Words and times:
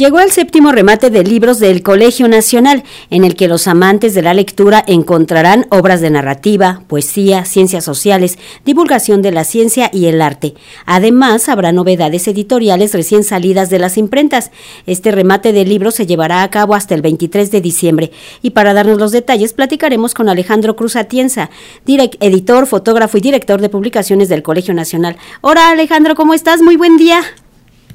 Llegó 0.00 0.20
el 0.20 0.30
séptimo 0.30 0.72
remate 0.72 1.10
de 1.10 1.22
libros 1.22 1.58
del 1.58 1.82
Colegio 1.82 2.26
Nacional, 2.26 2.84
en 3.10 3.22
el 3.22 3.36
que 3.36 3.48
los 3.48 3.66
amantes 3.66 4.14
de 4.14 4.22
la 4.22 4.32
lectura 4.32 4.82
encontrarán 4.86 5.66
obras 5.68 6.00
de 6.00 6.08
narrativa, 6.08 6.80
poesía, 6.86 7.44
ciencias 7.44 7.84
sociales, 7.84 8.38
divulgación 8.64 9.20
de 9.20 9.30
la 9.30 9.44
ciencia 9.44 9.90
y 9.92 10.06
el 10.06 10.22
arte. 10.22 10.54
Además, 10.86 11.50
habrá 11.50 11.72
novedades 11.72 12.26
editoriales 12.28 12.94
recién 12.94 13.24
salidas 13.24 13.68
de 13.68 13.78
las 13.78 13.98
imprentas. 13.98 14.52
Este 14.86 15.10
remate 15.10 15.52
de 15.52 15.66
libros 15.66 15.96
se 15.96 16.06
llevará 16.06 16.44
a 16.44 16.50
cabo 16.50 16.74
hasta 16.74 16.94
el 16.94 17.02
23 17.02 17.50
de 17.50 17.60
diciembre. 17.60 18.10
Y 18.40 18.52
para 18.52 18.72
darnos 18.72 18.98
los 18.98 19.12
detalles, 19.12 19.52
platicaremos 19.52 20.14
con 20.14 20.30
Alejandro 20.30 20.76
Cruz 20.76 20.96
Atienza, 20.96 21.50
editor, 21.86 22.66
fotógrafo 22.66 23.18
y 23.18 23.20
director 23.20 23.60
de 23.60 23.68
publicaciones 23.68 24.30
del 24.30 24.42
Colegio 24.42 24.72
Nacional. 24.72 25.18
Hola 25.42 25.68
Alejandro, 25.68 26.14
¿cómo 26.14 26.32
estás? 26.32 26.62
Muy 26.62 26.76
buen 26.76 26.96
día. 26.96 27.20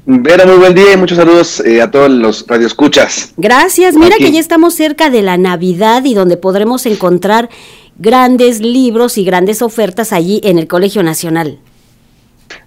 Vera, 0.08 0.46
muy 0.46 0.58
buen 0.58 0.72
día 0.72 0.92
y 0.94 0.96
muchos 0.96 1.18
saludos 1.18 1.58
eh, 1.66 1.82
a 1.82 1.90
todos 1.90 2.08
los 2.08 2.46
radioescuchas. 2.46 3.34
Gracias. 3.36 3.96
Mira 3.96 4.16
que 4.18 4.30
ya 4.30 4.38
estamos 4.38 4.74
cerca 4.74 5.10
de 5.10 5.20
la 5.20 5.36
Navidad 5.36 6.04
y 6.04 6.14
donde 6.14 6.36
podremos 6.36 6.86
encontrar 6.86 7.50
grandes 7.98 8.60
libros 8.60 9.18
y 9.18 9.24
grandes 9.24 9.62
ofertas 9.62 10.12
allí 10.12 10.40
en 10.44 10.60
el 10.60 10.68
Colegio 10.68 11.02
Nacional. 11.02 11.58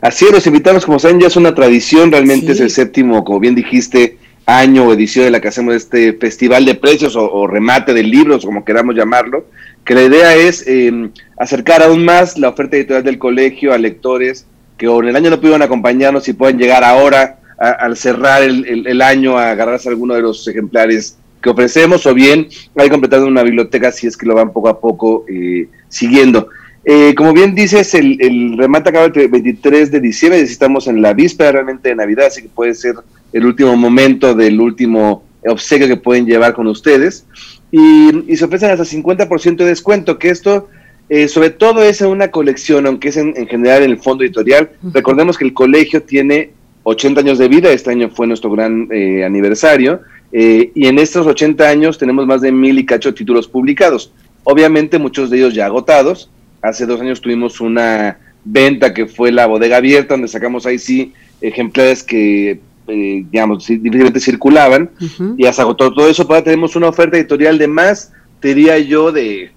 Así 0.01 0.25
es, 0.25 0.31
los 0.31 0.47
invitamos, 0.47 0.85
como 0.85 0.99
saben, 0.99 1.21
ya 1.21 1.27
es 1.27 1.37
una 1.37 1.55
tradición, 1.55 2.11
realmente 2.11 2.51
es 2.51 2.59
el 2.59 2.71
séptimo, 2.71 3.23
como 3.23 3.39
bien 3.39 3.55
dijiste, 3.55 4.17
año 4.45 4.83
o 4.83 4.91
edición 4.91 5.23
de 5.23 5.31
la 5.31 5.39
que 5.39 5.47
hacemos 5.47 5.75
este 5.75 6.11
festival 6.11 6.65
de 6.65 6.75
precios 6.75 7.15
o, 7.15 7.47
remate 7.47 7.93
de 7.93 8.03
libros, 8.03 8.45
como 8.45 8.65
queramos 8.65 8.95
llamarlo, 8.95 9.45
que 9.85 9.95
la 9.95 10.03
idea 10.03 10.35
es 10.35 10.67
em, 10.67 11.11
acercar 11.37 11.83
aún 11.83 12.03
más 12.03 12.37
la 12.37 12.49
oferta 12.49 12.75
editorial 12.75 13.05
del 13.05 13.17
colegio 13.17 13.71
a 13.71 13.77
lectores, 13.77 14.45
que 14.79 14.87
en 14.87 15.07
el 15.09 15.15
año 15.15 15.29
no 15.29 15.37
pudieron 15.37 15.61
acompañarnos 15.61 16.27
y 16.27 16.33
pueden 16.33 16.57
llegar 16.57 16.83
ahora 16.83 17.37
al 17.57 17.97
cerrar 17.97 18.41
el, 18.41 19.01
año 19.01 19.37
a 19.37 19.51
agarrarse 19.51 19.89
alguno 19.89 20.13
de 20.15 20.21
los 20.21 20.47
ejemplares 20.47 21.17
que 21.41 21.49
ofrecemos 21.49 22.05
o 22.05 22.13
bien 22.13 22.47
hay 22.77 22.89
completando 22.89 23.27
una 23.27 23.43
biblioteca 23.43 23.91
si 23.91 24.07
es 24.07 24.15
que 24.15 24.25
lo 24.25 24.35
van 24.35 24.53
poco 24.53 24.69
a 24.69 24.79
poco 24.79 25.25
eh, 25.27 25.67
siguiendo. 25.89 26.47
Eh, 26.85 27.13
como 27.15 27.33
bien 27.33 27.53
dices, 27.53 27.93
el, 27.93 28.57
remate 28.57 28.89
acaba 28.89 29.05
el 29.05 29.27
23 29.27 29.91
de 29.91 29.99
diciembre, 29.99 30.39
estamos 30.39 30.87
en 30.87 31.01
la 31.01 31.13
víspera 31.13 31.51
realmente 31.51 31.89
de 31.89 31.95
Navidad, 31.95 32.27
así 32.27 32.43
que 32.43 32.47
puede 32.49 32.73
ser 32.73 32.95
el 33.33 33.45
último 33.45 33.75
momento 33.75 34.33
del 34.33 34.59
último 34.61 35.23
obsequio 35.45 35.87
que 35.87 35.97
pueden 35.97 36.25
llevar 36.25 36.53
con 36.53 36.67
ustedes. 36.67 37.25
Y, 37.71 38.35
se 38.35 38.45
ofrecen 38.45 38.71
hasta 38.71 38.85
50% 38.85 39.57
de 39.57 39.65
descuento, 39.65 40.17
que 40.17 40.29
esto 40.29 40.69
eh, 41.09 41.27
sobre 41.27 41.49
todo 41.49 41.81
es 41.81 42.01
una 42.01 42.29
colección, 42.29 42.85
aunque 42.85 43.09
es 43.09 43.17
en, 43.17 43.33
general 43.47 43.81
en 43.81 43.91
el 43.91 43.97
fondo 43.97 44.23
editorial. 44.23 44.69
Recordemos 44.93 45.39
que 45.39 45.45
el 45.45 45.53
colegio 45.53 46.03
tiene 46.03 46.51
80 46.83 47.21
años 47.21 47.39
de 47.39 47.47
vida, 47.47 47.71
este 47.71 47.89
año 47.89 48.09
fue 48.09 48.27
nuestro 48.27 48.51
gran 48.51 48.87
eh, 48.91 49.25
aniversario, 49.25 50.01
eh, 50.31 50.71
y 50.75 50.85
en 50.85 50.99
estos 50.99 51.25
80 51.25 51.67
años 51.67 51.97
tenemos 51.97 52.27
más 52.27 52.41
de 52.41 52.51
mil 52.51 52.77
y 52.77 52.85
cacho 52.85 53.13
títulos 53.15 53.47
publicados. 53.47 54.13
Obviamente 54.43 54.99
muchos 54.99 55.31
de 55.31 55.37
ellos 55.37 55.55
ya 55.55 55.65
agotados. 55.65 56.29
Hace 56.61 56.85
dos 56.85 57.01
años 57.01 57.21
tuvimos 57.21 57.59
una 57.59 58.19
venta 58.45 58.93
que 58.93 59.07
fue 59.07 59.31
la 59.31 59.47
bodega 59.47 59.77
abierta, 59.77 60.13
donde 60.13 60.27
sacamos 60.27 60.67
ahí 60.67 60.77
sí 60.77 61.13
ejemplares 61.41 62.03
que, 62.03 62.59
digamos, 62.87 63.65
difícilmente 63.65 64.19
circulaban, 64.19 64.91
y 65.37 65.43
ya 65.43 65.53
se 65.53 65.61
agotó 65.61 65.91
todo 65.93 66.09
eso, 66.09 66.23
ahora 66.23 66.43
tenemos 66.43 66.75
una 66.75 66.89
oferta 66.89 67.17
editorial 67.17 67.57
de 67.57 67.67
más, 67.67 68.11
te 68.39 68.49
diría 68.49 68.77
yo, 68.79 69.11
de 69.11 69.51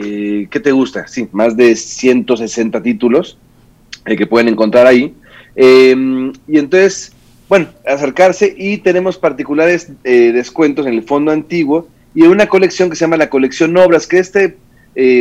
eh, 0.00 0.48
¿qué 0.50 0.60
te 0.60 0.72
gusta? 0.72 1.06
Sí, 1.06 1.28
más 1.32 1.56
de 1.56 1.74
160 1.74 2.82
títulos 2.82 3.38
eh, 4.06 4.16
que 4.16 4.26
pueden 4.26 4.48
encontrar 4.48 4.86
ahí. 4.86 5.14
Em, 5.56 6.32
y 6.46 6.58
entonces, 6.58 7.12
bueno, 7.48 7.68
acercarse 7.86 8.54
y 8.56 8.78
tenemos 8.78 9.18
particulares 9.18 9.90
eh, 10.04 10.32
descuentos 10.32 10.86
en 10.86 10.94
el 10.94 11.02
fondo 11.02 11.32
antiguo 11.32 11.88
y 12.14 12.24
en 12.24 12.30
una 12.30 12.46
colección 12.46 12.90
que 12.90 12.96
se 12.96 13.04
llama 13.04 13.16
la 13.16 13.30
colección 13.30 13.76
Obras, 13.76 14.06
que 14.06 14.18
es 14.18 14.34
esta 14.34 14.54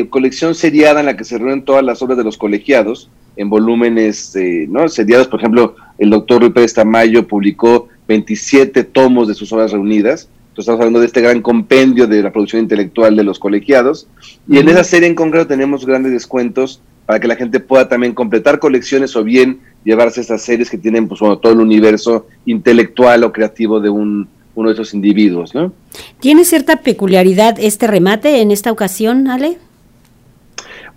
colección 0.09 0.55
seriada 0.55 1.01
en 1.01 1.05
la 1.05 1.15
que 1.15 1.23
se 1.23 1.37
reúnen 1.37 1.63
todas 1.63 1.83
las 1.83 2.01
obras 2.01 2.17
de 2.17 2.23
los 2.23 2.35
colegiados 2.35 3.11
en 3.35 3.47
volúmenes 3.47 4.35
¿no? 4.69 4.89
seriados. 4.89 5.27
Por 5.27 5.39
ejemplo, 5.39 5.75
el 5.99 6.09
doctor 6.09 6.41
Rui 6.41 6.49
Pérez 6.49 6.73
Tamayo 6.73 7.27
publicó 7.27 7.87
27 8.07 8.85
tomos 8.85 9.27
de 9.27 9.35
sus 9.35 9.53
obras 9.53 9.71
reunidas 9.71 10.29
estamos 10.61 10.79
hablando 10.79 10.99
de 10.99 11.05
este 11.05 11.21
gran 11.21 11.41
compendio 11.41 12.07
de 12.07 12.21
la 12.21 12.31
producción 12.31 12.61
intelectual 12.61 13.15
de 13.15 13.23
los 13.23 13.39
colegiados. 13.39 14.07
Y 14.47 14.57
en 14.57 14.69
esa 14.69 14.83
serie 14.83 15.07
en 15.07 15.15
concreto 15.15 15.47
tenemos 15.47 15.85
grandes 15.85 16.11
descuentos 16.11 16.81
para 17.05 17.19
que 17.19 17.27
la 17.27 17.35
gente 17.35 17.59
pueda 17.59 17.87
también 17.87 18.13
completar 18.13 18.59
colecciones 18.59 19.15
o 19.15 19.23
bien 19.23 19.59
llevarse 19.83 20.21
estas 20.21 20.41
series 20.41 20.69
que 20.69 20.77
tienen 20.77 21.07
pues, 21.07 21.19
todo 21.19 21.51
el 21.51 21.59
universo 21.59 22.27
intelectual 22.45 23.23
o 23.23 23.31
creativo 23.31 23.79
de 23.79 23.89
un, 23.89 24.27
uno 24.55 24.69
de 24.69 24.73
esos 24.73 24.93
individuos. 24.93 25.53
¿no? 25.53 25.71
¿Tiene 26.19 26.43
cierta 26.43 26.77
peculiaridad 26.77 27.57
este 27.59 27.87
remate 27.87 28.41
en 28.41 28.51
esta 28.51 28.71
ocasión, 28.71 29.27
Ale? 29.27 29.57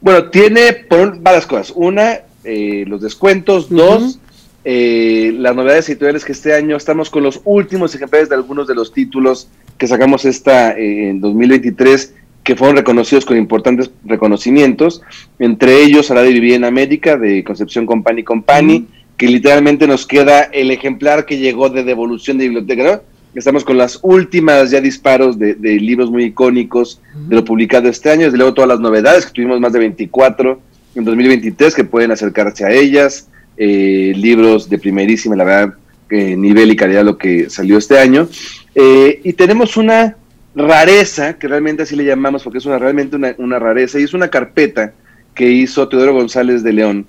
Bueno, 0.00 0.30
tiene 0.30 0.72
por 0.72 1.20
varias 1.20 1.46
cosas. 1.46 1.72
Una, 1.76 2.20
eh, 2.44 2.84
los 2.86 3.02
descuentos. 3.02 3.68
Dos, 3.68 4.18
eh, 4.64 5.34
las 5.38 5.56
novedades 5.56 5.88
editoriales 5.88 6.24
que 6.24 6.32
este 6.32 6.54
año 6.54 6.76
estamos 6.76 7.10
con 7.10 7.22
los 7.22 7.40
últimos 7.44 7.94
ejemplares 7.94 8.28
de 8.28 8.34
algunos 8.34 8.66
de 8.66 8.74
los 8.74 8.92
títulos 8.92 9.48
que 9.78 9.86
sacamos 9.86 10.24
esta 10.24 10.72
eh, 10.72 11.10
en 11.10 11.20
2023 11.20 12.14
que 12.44 12.56
fueron 12.56 12.76
reconocidos 12.76 13.24
con 13.24 13.36
importantes 13.36 13.90
reconocimientos, 14.04 15.02
entre 15.38 15.82
ellos 15.82 16.10
a 16.10 16.14
la 16.14 16.22
de 16.22 16.32
Vivir 16.32 16.54
en 16.54 16.64
América 16.64 17.16
de 17.16 17.44
Concepción 17.44 17.86
Company 17.86 18.24
Company, 18.24 18.86
que 19.16 19.28
literalmente 19.28 19.86
nos 19.86 20.06
queda 20.06 20.42
el 20.44 20.70
ejemplar 20.70 21.26
que 21.26 21.38
llegó 21.38 21.68
de 21.68 21.84
devolución 21.84 22.38
de 22.38 22.44
biblioteca, 22.44 23.02
Estamos 23.32 23.64
con 23.64 23.78
las 23.78 24.00
últimas 24.02 24.72
ya 24.72 24.80
disparos 24.80 25.38
de, 25.38 25.54
libros 25.62 26.10
muy 26.10 26.24
icónicos 26.24 27.00
de 27.28 27.36
lo 27.36 27.44
publicado 27.44 27.88
este 27.88 28.10
año, 28.10 28.24
desde 28.24 28.36
luego 28.36 28.54
todas 28.54 28.68
las 28.68 28.80
novedades, 28.80 29.24
que 29.24 29.32
tuvimos 29.32 29.60
más 29.60 29.72
de 29.72 29.78
24 29.78 30.60
en 30.96 31.04
2023, 31.04 31.74
que 31.74 31.84
pueden 31.84 32.10
acercarse 32.10 32.64
a 32.64 32.72
ellas, 32.72 33.28
eh, 33.62 34.14
libros 34.16 34.70
de 34.70 34.78
primerísima, 34.78 35.36
la 35.36 35.44
verdad, 35.44 35.74
nivel 36.08 36.70
y 36.70 36.76
calidad 36.76 37.04
lo 37.04 37.18
que 37.18 37.50
salió 37.50 37.76
este 37.76 37.98
año. 37.98 38.26
Eh, 38.74 39.20
y 39.22 39.34
tenemos 39.34 39.76
una 39.76 40.16
rareza, 40.54 41.38
que 41.38 41.46
realmente 41.46 41.82
así 41.82 41.94
le 41.94 42.06
llamamos, 42.06 42.42
porque 42.42 42.56
es 42.56 42.64
una, 42.64 42.78
realmente 42.78 43.18
una, 43.36 43.58
rareza, 43.58 44.00
y 44.00 44.04
es 44.04 44.14
una 44.14 44.28
carpeta 44.28 44.94
que 45.34 45.50
hizo 45.50 45.86
Teodoro 45.88 46.14
González 46.14 46.62
de 46.62 46.72
León 46.72 47.06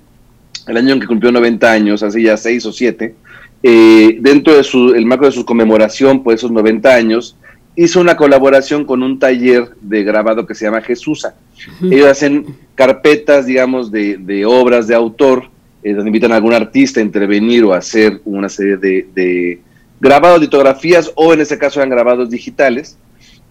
el 0.68 0.76
año 0.76 0.92
en 0.92 1.00
que 1.00 1.06
cumplió 1.06 1.32
90 1.32 1.72
años, 1.72 2.02
hace 2.02 2.22
ya 2.22 2.36
6 2.36 2.66
o 2.66 2.72
7, 2.72 3.14
eh, 3.62 4.18
dentro 4.20 4.54
de 4.54 4.62
su, 4.62 4.94
el 4.94 5.06
marco 5.06 5.24
de 5.24 5.32
su 5.32 5.46
conmemoración 5.46 6.22
por 6.22 6.34
esos 6.34 6.50
90 6.50 6.94
años, 6.94 7.36
hizo 7.76 7.98
una 7.98 8.14
colaboración 8.14 8.84
con 8.84 9.02
un 9.02 9.18
taller 9.18 9.70
de 9.80 10.04
grabado 10.04 10.46
que 10.46 10.54
se 10.54 10.66
llama 10.66 10.82
Jesusa. 10.82 11.34
Ellos 11.82 12.06
hacen 12.06 12.58
carpetas, 12.74 13.46
digamos, 13.46 13.90
de, 13.90 14.18
de 14.18 14.44
obras 14.44 14.86
de 14.86 14.94
autor 14.94 15.51
eh, 15.84 15.94
donde 15.94 16.10
invitan 16.10 16.30
a 16.30 16.36
algún 16.36 16.52
artista 16.52 17.00
a 17.00 17.02
intervenir 17.02 17.64
o 17.64 17.74
a 17.74 17.78
hacer 17.78 18.20
una 18.24 18.48
serie 18.48 18.76
de, 18.76 19.58
grabados, 20.00 20.40
litografías 20.40 21.10
o 21.16 21.32
en 21.32 21.40
este 21.40 21.58
caso 21.58 21.80
eran 21.80 21.90
grabados 21.90 22.30
digitales. 22.30 22.96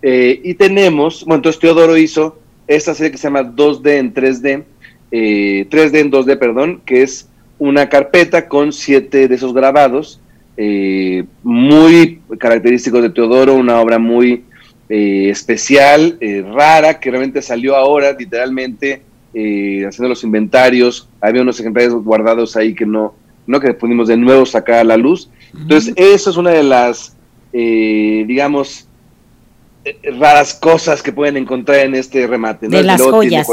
Eh, 0.01 0.39
y 0.43 0.53
tenemos, 0.53 1.25
bueno, 1.25 1.35
entonces 1.37 1.59
Teodoro 1.59 1.97
hizo 1.97 2.39
esta 2.67 2.95
serie 2.95 3.11
que 3.11 3.17
se 3.17 3.27
llama 3.27 3.43
2D 3.43 3.97
en 3.97 4.13
3D, 4.13 4.63
3D 5.11 5.93
eh, 5.93 5.99
en 5.99 6.11
2D, 6.11 6.39
perdón, 6.39 6.81
que 6.85 7.03
es 7.03 7.27
una 7.59 7.89
carpeta 7.89 8.47
con 8.47 8.71
siete 8.71 9.27
de 9.27 9.35
esos 9.35 9.53
grabados, 9.53 10.21
muy 11.43 12.21
característicos 12.37 13.01
de 13.01 13.09
Teodoro, 13.09 13.55
una 13.55 13.79
obra 13.81 13.99
muy 13.99 14.45
especial, 14.89 16.17
rara, 16.53 16.99
que 16.99 17.09
realmente 17.09 17.41
salió 17.41 17.75
ahora, 17.75 18.13
literalmente, 18.17 19.01
eh, 19.33 19.85
haciendo 19.87 20.09
los 20.09 20.23
inventarios, 20.23 21.07
había 21.19 21.41
unos 21.41 21.59
ejemplares 21.59 21.93
guardados 21.93 22.55
ahí 22.55 22.75
que 22.75 22.85
no, 22.85 23.13
no 23.47 23.59
que 23.59 23.73
pudimos 23.73 24.07
de 24.07 24.17
nuevo 24.17 24.45
sacar 24.45 24.79
a 24.79 24.83
la 24.83 24.97
luz. 24.97 25.29
Entonces, 25.53 25.93
eso 25.95 26.29
es 26.29 26.37
una 26.37 26.51
de 26.51 26.63
las, 26.63 27.15
eh, 27.53 28.23
digamos, 28.27 28.87
eh, 29.85 29.97
raras 30.17 30.53
cosas 30.53 31.01
que 31.01 31.11
pueden 31.11 31.37
encontrar 31.37 31.79
en 31.79 31.95
este 31.95 32.25
remate. 32.27 32.67
De 32.67 32.83
las 32.83 33.01
joyas. 33.01 33.47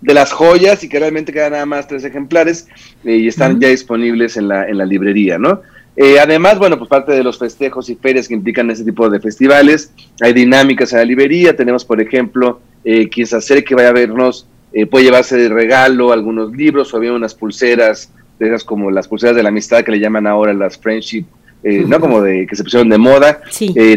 de 0.00 0.14
las 0.14 0.32
joyas 0.32 0.82
y 0.82 0.88
que 0.88 0.98
realmente 0.98 1.32
quedan 1.32 1.52
nada 1.52 1.66
más 1.66 1.86
tres 1.86 2.04
ejemplares 2.04 2.66
y 3.04 3.28
están 3.28 3.60
ya 3.60 3.68
disponibles 3.68 4.36
en 4.36 4.48
la, 4.48 4.68
en 4.68 4.76
la 4.78 4.84
librería, 4.84 5.38
¿no? 5.38 5.60
Eh, 5.96 6.18
además, 6.18 6.58
bueno, 6.58 6.78
pues 6.78 6.88
parte 6.88 7.12
de 7.12 7.22
los 7.22 7.38
festejos 7.38 7.90
y 7.90 7.96
ferias 7.96 8.26
que 8.26 8.34
implican 8.34 8.70
ese 8.70 8.84
tipo 8.84 9.10
de 9.10 9.20
festivales, 9.20 9.92
hay 10.20 10.32
dinámicas 10.32 10.92
en 10.92 11.00
la 11.00 11.04
librería, 11.04 11.54
tenemos 11.54 11.84
por 11.84 12.00
ejemplo, 12.00 12.60
eh, 12.84 13.08
quien 13.08 13.26
se 13.26 13.36
acerque 13.36 13.74
vaya 13.74 13.90
a 13.90 13.92
vernos, 13.92 14.46
eh, 14.72 14.86
puede 14.86 15.04
llevarse 15.04 15.36
de 15.36 15.48
regalo 15.48 16.12
algunos 16.12 16.52
libros 16.52 16.92
o 16.94 17.00
bien 17.00 17.12
unas 17.12 17.34
pulseras, 17.34 18.10
de 18.38 18.48
esas 18.48 18.64
como 18.64 18.90
las 18.90 19.08
pulseras 19.08 19.36
de 19.36 19.42
la 19.42 19.50
amistad 19.50 19.84
que 19.84 19.92
le 19.92 20.00
llaman 20.00 20.26
ahora 20.26 20.52
las 20.52 20.78
friendship, 20.78 21.24
eh, 21.62 21.84
¿no? 21.86 22.00
Como 22.00 22.20
de 22.20 22.46
que 22.46 22.56
se 22.56 22.64
pusieron 22.64 22.88
de 22.88 22.98
moda. 22.98 23.40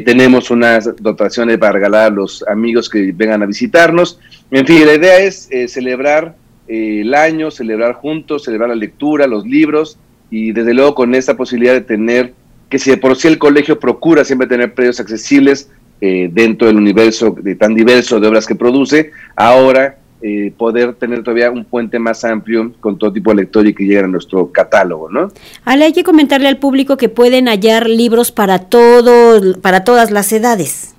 tenemos 0.06 0.52
unas 0.52 0.96
dotaciones 0.98 1.58
para 1.58 1.72
regalar 1.72 2.12
a 2.12 2.16
los 2.16 2.44
amigos 2.48 2.90
que 2.90 3.12
vengan 3.12 3.42
a 3.42 3.48
visitarnos. 3.48 4.20
En 4.52 4.68
fin, 4.68 4.86
la 4.86 4.94
idea 4.94 5.18
es 5.20 5.50
celebrar 5.68 6.36
el 6.68 7.14
año, 7.14 7.50
celebrar 7.50 7.94
juntos, 7.94 8.44
celebrar 8.44 8.70
la 8.70 8.76
lectura, 8.76 9.28
los 9.28 9.46
libros 9.46 9.98
y 10.30 10.52
desde 10.52 10.74
luego 10.74 10.96
con 10.96 11.16
esta 11.16 11.38
posibilidad 11.38 11.74
de 11.74 11.82
tener, 11.82 12.34
que 12.70 12.80
si 12.80 12.92
de 12.92 12.98
por 12.98 13.16
sí 13.16 13.28
el 13.28 13.38
colegio 13.38 13.80
procura 13.80 14.26
siempre 14.26 14.48
tener 14.48 14.74
precios 14.74 15.00
accesibles 15.00 15.70
eh, 16.02 16.30
dentro 16.32 16.68
del 16.68 16.78
universo 16.78 17.36
de, 17.40 17.56
tan 17.56 17.74
diverso 17.74 18.20
de 18.20 18.28
obras 18.28 18.46
que 18.46 18.56
produce, 18.56 19.12
ahora 19.36 19.98
eh, 20.22 20.54
poder 20.58 20.94
tener 20.96 21.24
todavía 21.24 21.52
un 21.52 21.66
puente 21.66 22.00
más 22.00 22.24
amplio 22.24 22.74
con 22.80 22.98
todo 22.98 23.12
tipo 23.12 23.32
de 23.32 23.38
lectores 23.38 23.72
y 23.72 23.76
que 23.76 23.84
lleguen 23.84 24.06
a 24.06 24.08
nuestro 24.08 24.52
catálogo, 24.52 25.10
¿no? 25.10 25.32
Ale, 25.66 25.86
hay 25.86 25.94
que 25.94 26.04
comentarle 26.04 26.48
al 26.48 26.58
público 26.58 26.98
que 26.98 27.10
pueden 27.10 27.48
hallar 27.48 27.90
libros 27.90 28.32
para 28.32 28.60
todos, 28.60 29.58
para 29.58 29.84
todas 29.84 30.12
las 30.12 30.32
edades. 30.32 30.96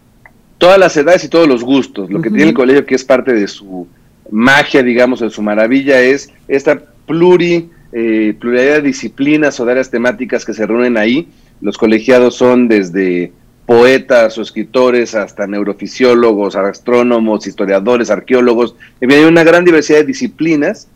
Todas 0.59 0.79
las 0.79 0.97
edades 0.97 1.25
y 1.25 1.29
todos 1.29 1.49
los 1.49 1.65
gustos. 1.65 2.11
Lo 2.11 2.21
que 2.23 2.31
tiene 2.31 2.51
el 2.51 2.55
colegio 2.55 2.87
que 2.87 2.95
es 2.95 3.05
parte 3.05 3.33
de 3.33 3.47
su 3.49 3.87
magia, 4.31 4.83
digamos, 4.83 5.21
de 5.21 5.31
su 5.31 5.43
maravilla 5.43 6.01
es 6.01 6.31
esta 6.49 6.81
pluri 7.07 7.71
eh, 7.93 8.35
pluralidad 8.39 8.75
de 8.75 8.83
disciplinas 8.83 9.59
o 9.59 9.65
de 9.65 9.73
áreas 9.73 9.91
temáticas 9.91 10.45
que 10.45 10.53
se 10.53 10.67
reúnen 10.67 10.97
ahí. 10.99 11.29
Los 11.61 11.79
colegiados 11.79 12.35
son 12.35 12.69
desde 12.69 13.33
poetas 13.67 14.39
o 14.39 14.43
escritores 14.43 15.15
hasta 15.15 15.47
neurofisiólogos, 15.47 16.55
astrónomos, 16.55 17.47
historiadores, 17.47 18.11
arqueólogos. 18.11 18.77
Hay 19.01 19.25
una 19.25 19.43
gran 19.43 19.65
diversidad 19.65 19.99
de 19.99 20.05
disciplinas 20.05 20.89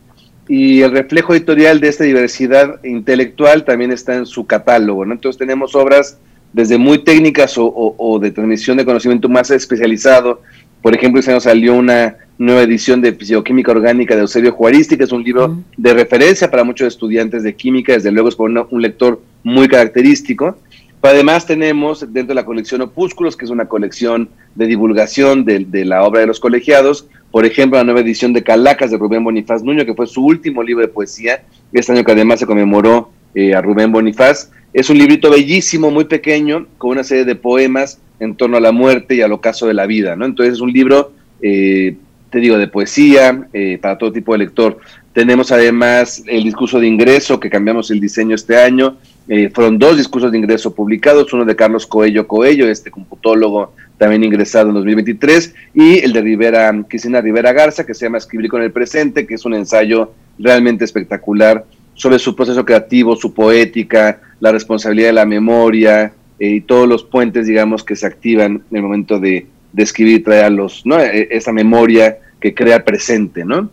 y 0.47 0.81
el 0.81 0.91
reflejo 0.91 1.33
editorial 1.33 1.79
de 1.79 1.89
esta 1.89 2.05
diversidad 2.05 2.83
intelectual 2.83 3.65
también 3.65 3.91
está 3.91 4.15
en 4.15 4.25
su 4.25 4.47
catálogo. 4.47 5.03
Entonces 5.03 5.37
tenemos 5.37 5.75
obras 5.75 6.17
desde 6.53 6.77
muy 6.77 7.03
técnicas 7.03 7.55
o, 7.57 8.19
de 8.21 8.31
transmisión 8.31 8.77
de 8.77 8.85
conocimiento 8.85 9.29
más 9.29 9.51
especializado. 9.51 10.41
Por 10.81 10.95
ejemplo, 10.95 11.19
este 11.19 11.31
año 11.31 11.41
salió 11.41 11.75
una 11.75 12.17
nueva 12.37 12.63
edición 12.63 13.01
de 13.01 13.13
Fisicoquímica 13.13 13.71
Orgánica 13.71 14.15
de 14.15 14.21
Eusebio 14.21 14.51
Juaristi, 14.53 14.97
que 14.97 15.03
es 15.03 15.11
un 15.11 15.23
libro 15.23 15.59
de 15.77 15.93
referencia 15.93 16.49
para 16.49 16.63
muchos 16.63 16.87
estudiantes 16.87 17.43
de 17.43 17.55
química, 17.55 17.93
desde 17.93 18.11
luego 18.11 18.29
es 18.29 18.35
por 18.35 18.49
un 18.49 18.81
lector 18.81 19.21
muy 19.43 19.67
característico. 19.67 20.57
Además 21.01 21.45
tenemos 21.45 22.01
dentro 22.01 22.29
de 22.29 22.35
la 22.35 22.45
colección 22.45 22.81
Opúsculos, 22.81 23.35
que 23.35 23.45
es 23.45 23.51
una 23.51 23.67
colección 23.67 24.29
de 24.55 24.67
divulgación 24.67 25.45
de, 25.45 25.85
la 25.85 26.03
obra 26.03 26.21
de 26.21 26.27
los 26.27 26.39
colegiados, 26.39 27.07
por 27.31 27.45
ejemplo, 27.45 27.77
la 27.77 27.83
nueva 27.83 28.01
edición 28.01 28.33
de 28.33 28.43
Calacas 28.43 28.91
de 28.91 28.97
Rubén 28.97 29.23
Bonifaz 29.23 29.63
Nuño, 29.63 29.85
que 29.85 29.93
fue 29.93 30.07
su 30.07 30.25
último 30.25 30.61
libro 30.63 30.85
de 30.85 30.91
poesía, 30.91 31.43
este 31.71 31.93
año 31.93 32.03
que 32.03 32.11
además 32.11 32.39
se 32.39 32.45
conmemoró 32.45 33.11
eh, 33.33 33.55
a 33.55 33.61
Rubén 33.61 33.91
Bonifaz. 33.91 34.51
Es 34.73 34.89
un 34.89 34.97
librito 34.97 35.29
bellísimo, 35.29 35.91
muy 35.91 36.05
pequeño, 36.05 36.67
con 36.77 36.91
una 36.91 37.03
serie 37.03 37.25
de 37.25 37.35
poemas 37.35 37.99
en 38.19 38.35
torno 38.35 38.57
a 38.57 38.61
la 38.61 38.71
muerte 38.71 39.15
y 39.15 39.21
al 39.21 39.31
ocaso 39.31 39.67
de 39.67 39.73
la 39.73 39.85
vida, 39.85 40.15
¿no? 40.15 40.25
Entonces 40.25 40.55
es 40.55 40.61
un 40.61 40.71
libro 40.71 41.13
eh, 41.41 41.95
te 42.31 42.39
digo, 42.39 42.57
de 42.57 42.67
poesía, 42.67 43.47
eh, 43.53 43.77
para 43.79 43.97
todo 43.97 44.11
tipo 44.11 44.31
de 44.31 44.39
lector. 44.39 44.79
Tenemos 45.13 45.51
además 45.51 46.23
el 46.25 46.43
discurso 46.43 46.79
de 46.79 46.87
ingreso, 46.87 47.39
que 47.39 47.49
cambiamos 47.49 47.91
el 47.91 47.99
diseño 47.99 48.35
este 48.35 48.57
año. 48.57 48.97
Eh, 49.27 49.49
fueron 49.53 49.77
dos 49.77 49.97
discursos 49.97 50.31
de 50.31 50.37
ingreso 50.37 50.73
publicados, 50.73 51.31
uno 51.33 51.45
de 51.45 51.55
Carlos 51.55 51.85
Coello 51.85 52.27
Coello, 52.27 52.67
este 52.67 52.91
computólogo 52.91 53.73
también 53.97 54.23
ingresado 54.23 54.69
en 54.69 54.75
2023, 54.75 55.53
y 55.75 55.99
el 55.99 56.11
de 56.11 56.21
Rivera, 56.21 56.73
Cristina 56.87 57.21
Rivera 57.21 57.53
Garza, 57.53 57.85
que 57.85 57.93
se 57.93 58.05
llama 58.05 58.17
Escribir 58.17 58.49
con 58.49 58.63
el 58.63 58.71
presente, 58.71 59.27
que 59.27 59.35
es 59.35 59.45
un 59.45 59.53
ensayo 59.53 60.11
realmente 60.39 60.85
espectacular 60.85 61.65
sobre 61.93 62.17
su 62.17 62.35
proceso 62.35 62.65
creativo, 62.65 63.15
su 63.15 63.33
poética, 63.33 64.19
la 64.39 64.51
responsabilidad 64.51 65.09
de 65.09 65.13
la 65.13 65.25
memoria 65.25 66.13
eh, 66.39 66.49
y 66.49 66.61
todos 66.61 66.87
los 66.87 67.03
puentes, 67.03 67.45
digamos, 67.45 67.83
que 67.83 67.95
se 67.95 68.07
activan 68.07 68.63
en 68.71 68.77
el 68.77 68.81
momento 68.81 69.19
de, 69.19 69.45
escribir, 69.77 70.23
traer 70.23 70.51
los, 70.51 70.83
¿no? 70.85 70.99
E, 70.99 71.27
esa 71.29 71.51
memoria 71.51 72.17
que 72.39 72.55
crea 72.55 72.83
presente, 72.83 73.45
¿no? 73.45 73.69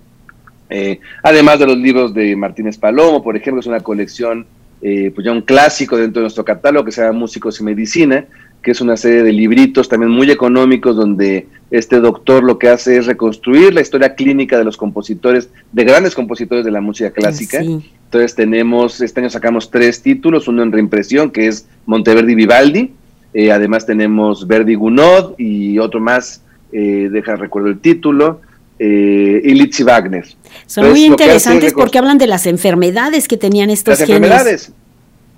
Eh, 0.69 1.01
además 1.23 1.59
de 1.59 1.67
los 1.67 1.79
libros 1.79 2.13
de 2.13 2.37
Martínez 2.37 2.77
Palomo, 2.77 3.23
por 3.23 3.35
ejemplo, 3.35 3.61
es 3.61 3.67
una 3.67 3.81
colección, 3.81 4.47
eh, 4.81 5.11
pues 5.15 5.25
ya 5.25 5.33
un 5.33 5.43
clásico 5.43 5.97
dentro 5.97 6.21
de 6.21 6.25
nuestro 6.25 6.45
catálogo 6.45 6.85
que 6.85 6.93
se 6.93 7.03
llama 7.03 7.19
Músicos 7.19 7.61
y 7.61 7.65
Medicina, 7.65 8.27
que 8.63 8.73
es 8.73 8.81
una 8.81 8.97
serie 8.97 9.23
de 9.23 9.33
libritos 9.33 9.89
también 9.89 10.11
muy 10.11 10.31
económicos 10.31 10.97
donde 10.97 11.47
este 11.71 12.01
doctor 12.01 12.43
lo 12.43 12.59
que 12.59 12.69
hace 12.69 12.97
es 12.97 13.07
reconstruir 13.07 13.73
la 13.75 13.81
historia 13.81 14.15
clínica 14.15 14.59
de 14.59 14.65
los 14.65 14.77
compositores, 14.77 15.51
de 15.73 15.85
grandes 15.85 16.15
compositores 16.15 16.65
de 16.65 16.71
la 16.71 16.81
música 16.81 17.11
clásica. 17.11 17.61
Entonces 17.61 18.35
tenemos, 18.35 19.01
este 19.01 19.21
año 19.21 19.31
sacamos 19.31 19.71
tres 19.71 20.03
títulos, 20.03 20.49
uno 20.49 20.63
en 20.63 20.73
reimpresión 20.73 21.31
que 21.31 21.47
es 21.47 21.69
Monteverdi 21.87 22.35
Vivaldi, 22.35 22.93
eh, 23.35 23.53
además 23.53 23.87
tenemos 23.87 24.47
Verdi 24.47 24.75
Gunod 24.75 25.35
y 25.39 25.79
otro 25.79 26.01
más, 26.01 26.43
eh, 26.73 27.09
deja 27.13 27.37
recuerdo 27.37 27.69
el 27.69 27.79
título, 27.79 28.41
eh, 28.79 29.41
y 29.45 29.83
Wagner. 29.83 30.27
Son 30.67 30.91
muy 30.91 31.05
interesantes 31.05 31.73
porque 31.73 31.99
hablan 31.99 32.19
de 32.19 32.27
las 32.27 32.47
enfermedades 32.47 33.29
que 33.29 33.37
tenían 33.37 33.71
estos 33.71 34.01
Las 34.01 34.09
enfermedades 34.09 34.73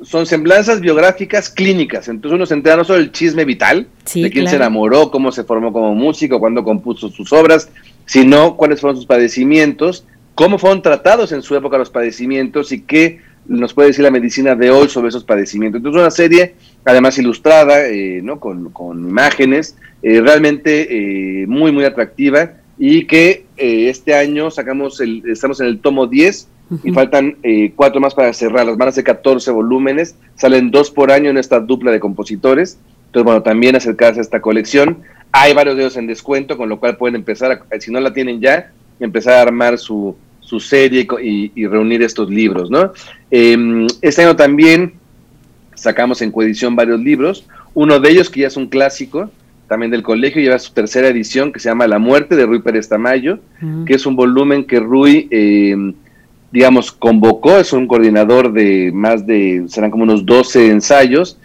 son 0.02 0.26
semblanzas 0.26 0.80
biográficas 0.80 1.50
clínicas. 1.50 2.08
Entonces 2.08 2.34
uno 2.34 2.46
se 2.46 2.54
entera 2.54 2.76
no 2.76 2.84
solo 2.84 3.00
el 3.00 3.12
chisme 3.12 3.44
vital, 3.44 3.86
de 4.14 4.30
quién 4.30 4.48
se 4.48 4.56
enamoró, 4.56 5.10
cómo 5.10 5.30
se 5.32 5.44
formó 5.44 5.72
como 5.72 5.94
músico, 5.94 6.40
cuándo 6.40 6.64
compuso 6.64 7.10
sus 7.10 7.32
obras, 7.32 7.68
sino 8.06 8.56
cuáles 8.56 8.80
fueron 8.80 8.96
sus 8.96 9.06
padecimientos, 9.06 10.04
cómo 10.34 10.58
fueron 10.58 10.82
tratados 10.82 11.32
en 11.32 11.42
su 11.42 11.54
época 11.54 11.78
los 11.78 11.90
padecimientos 11.90 12.72
y 12.72 12.80
qué 12.80 13.20
nos 13.46 13.74
puede 13.74 13.88
decir 13.88 14.04
la 14.04 14.10
medicina 14.10 14.54
de 14.54 14.70
hoy 14.70 14.88
sobre 14.88 15.08
esos 15.08 15.24
padecimientos. 15.24 15.78
Entonces, 15.78 16.00
una 16.00 16.10
serie, 16.10 16.54
además 16.84 17.18
ilustrada, 17.18 17.86
eh, 17.86 18.20
¿no? 18.22 18.38
con, 18.38 18.70
imágenes, 19.08 19.76
eh, 20.02 20.20
realmente 20.20 21.42
eh, 21.42 21.46
muy, 21.46 21.72
muy 21.72 21.84
atractiva 21.84 22.52
y 22.82 23.06
que 23.06 23.44
este 23.56 24.14
año 24.14 24.50
sacamos 24.50 25.00
el, 25.00 25.22
estamos 25.30 25.60
en 25.60 25.66
el 25.66 25.80
tomo 25.80 26.06
10 26.06 26.48
y 26.82 26.92
faltan 26.92 27.36
cuatro 27.76 28.00
más 28.00 28.14
para 28.14 28.32
cerrarlas. 28.32 28.78
Van 28.78 28.88
a 28.88 28.92
ser 28.92 29.04
14 29.04 29.50
volúmenes, 29.50 30.16
salen 30.34 30.70
dos 30.70 30.90
por 30.90 31.12
año 31.12 31.28
en 31.28 31.36
esta 31.36 31.60
dupla 31.60 31.92
de 31.92 32.00
compositores. 32.00 32.78
Entonces, 33.06 33.24
bueno, 33.24 33.42
también 33.42 33.76
acercarse 33.76 34.20
a 34.20 34.22
esta 34.22 34.40
colección. 34.40 34.98
Hay 35.30 35.52
varios 35.52 35.76
de 35.76 35.82
ellos 35.82 35.96
en 35.98 36.06
descuento, 36.06 36.56
con 36.56 36.70
lo 36.70 36.80
cual 36.80 36.96
pueden 36.96 37.16
empezar, 37.16 37.64
si 37.78 37.92
no 37.92 38.00
la 38.00 38.14
tienen 38.14 38.40
ya, 38.40 38.72
empezar 38.98 39.34
a 39.34 39.42
armar 39.42 39.78
su, 39.78 40.16
su 40.40 40.58
serie 40.58 41.06
y, 41.22 41.66
reunir 41.66 42.02
estos 42.02 42.30
libros, 42.30 42.70
¿no? 42.70 42.92
Em, 43.30 43.86
este 44.00 44.22
año 44.22 44.36
también 44.36 44.94
sacamos 45.74 46.22
en 46.22 46.32
coedición 46.32 46.76
varios 46.76 46.98
libros, 47.00 47.46
uno 47.74 48.00
de 48.00 48.10
ellos 48.10 48.30
que 48.30 48.40
ya 48.40 48.46
es 48.46 48.56
un 48.56 48.68
clásico, 48.68 49.30
también 49.70 49.92
del 49.92 50.02
colegio, 50.02 50.42
lleva 50.42 50.58
su 50.58 50.72
tercera 50.72 51.06
edición 51.06 51.52
que 51.52 51.60
se 51.60 51.68
llama 51.68 51.86
La 51.86 52.00
muerte 52.00 52.34
de 52.34 52.44
Rui 52.44 52.60
Pérez 52.60 52.88
Tamayo, 52.88 53.38
que 53.86 53.94
es 53.94 54.04
un 54.04 54.16
volumen 54.16 54.64
que 54.64 54.80
Rui, 54.80 55.28
em, 55.30 55.94
digamos, 56.50 56.90
convocó, 56.90 57.56
es 57.56 57.72
un 57.72 57.86
coordinador 57.86 58.52
de 58.52 58.90
más 58.92 59.24
de, 59.28 59.62
serán 59.68 59.92
como 59.92 60.02
unos 60.02 60.26
12 60.26 60.72
ensayos, 60.72 61.38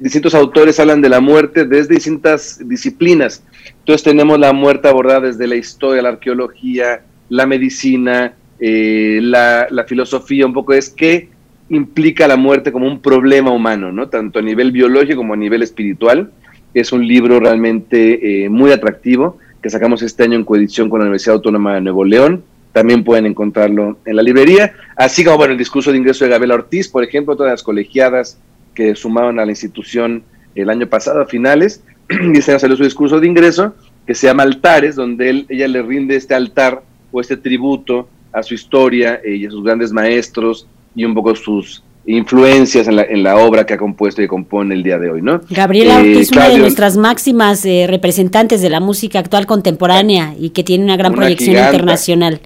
distintos 0.00 0.34
autores 0.34 0.78
hablan 0.80 1.00
de 1.00 1.08
la 1.08 1.20
muerte 1.20 1.64
desde 1.64 1.94
distintas 1.94 2.60
disciplinas. 2.62 3.42
Entonces 3.78 4.02
tenemos 4.02 4.38
la 4.38 4.52
muerte 4.52 4.88
abordada 4.88 5.28
desde 5.28 5.46
la 5.46 5.56
historia, 5.56 6.02
la 6.02 6.10
arqueología, 6.10 7.00
la 7.30 7.46
medicina, 7.46 8.34
eh, 8.60 9.18
la, 9.22 9.66
filosofía, 9.88 10.44
un 10.44 10.52
poco 10.52 10.74
es 10.74 10.90
qué 10.90 11.30
implica 11.70 12.28
la 12.28 12.36
muerte 12.36 12.70
como 12.70 12.86
un 12.86 13.00
problema 13.00 13.50
humano, 13.50 13.92
¿no? 13.92 14.10
Tanto 14.10 14.40
a 14.40 14.42
nivel 14.42 14.72
biológico 14.72 15.16
como 15.16 15.32
a 15.32 15.38
nivel 15.38 15.62
espiritual. 15.62 16.30
Es 16.74 16.92
un 16.92 17.06
libro 17.06 17.40
realmente 17.40 18.44
eh, 18.44 18.48
muy 18.48 18.72
atractivo 18.72 19.38
que 19.62 19.70
sacamos 19.70 20.02
este 20.02 20.22
año 20.22 20.36
en 20.36 20.44
coedición 20.44 20.88
con 20.88 21.00
la 21.00 21.04
Universidad 21.04 21.36
Autónoma 21.36 21.74
de 21.74 21.80
Nuevo 21.82 22.04
León. 22.04 22.44
También 22.72 23.04
pueden 23.04 23.26
encontrarlo 23.26 23.98
en 24.04 24.16
la 24.16 24.22
librería. 24.22 24.74
Así 24.96 25.24
como, 25.24 25.36
bueno, 25.36 25.52
el 25.52 25.58
discurso 25.58 25.90
de 25.90 25.98
ingreso 25.98 26.24
de 26.24 26.30
Gabriela 26.30 26.54
Ortiz, 26.54 26.88
por 26.88 27.04
ejemplo, 27.04 27.36
todas 27.36 27.52
las 27.52 27.62
colegiadas 27.62 28.38
que 28.74 28.94
sumaron 28.94 29.38
a 29.38 29.44
la 29.44 29.52
institución 29.52 30.22
el 30.54 30.70
año 30.70 30.86
pasado, 30.86 31.20
a 31.20 31.26
finales, 31.26 31.82
y 32.08 32.38
este 32.38 32.52
año 32.52 32.60
salió 32.60 32.76
su 32.76 32.84
discurso 32.84 33.20
de 33.20 33.26
ingreso, 33.26 33.74
que 34.06 34.14
se 34.14 34.26
llama 34.26 34.44
Altares, 34.44 34.96
donde 34.96 35.30
él, 35.30 35.46
ella 35.48 35.68
le 35.68 35.82
rinde 35.82 36.16
este 36.16 36.34
altar 36.34 36.82
o 37.12 37.20
este 37.20 37.36
tributo 37.36 38.08
a 38.32 38.42
su 38.42 38.54
historia 38.54 39.20
eh, 39.24 39.36
y 39.36 39.46
a 39.46 39.50
sus 39.50 39.64
grandes 39.64 39.92
maestros 39.92 40.66
y 40.94 41.04
un 41.04 41.14
poco 41.14 41.34
sus 41.34 41.82
influencias 42.06 42.88
en 42.88 42.96
la, 42.96 43.02
en 43.02 43.22
la 43.22 43.36
obra 43.36 43.66
que 43.66 43.74
ha 43.74 43.78
compuesto 43.78 44.22
y 44.22 44.26
compone 44.26 44.74
el 44.74 44.82
día 44.82 44.98
de 44.98 45.10
hoy, 45.10 45.22
¿no? 45.22 45.40
Gabriela 45.50 46.00
eh, 46.00 46.12
Ortiz, 46.12 46.32
una 46.32 46.48
de 46.48 46.58
nuestras 46.58 46.96
máximas 46.96 47.64
eh, 47.64 47.86
representantes 47.88 48.62
de 48.62 48.70
la 48.70 48.80
música 48.80 49.18
actual 49.18 49.46
contemporánea 49.46 50.34
y 50.38 50.50
que 50.50 50.64
tiene 50.64 50.84
una 50.84 50.96
gran 50.96 51.14
proyección 51.14 51.56
internacional. 51.56 52.40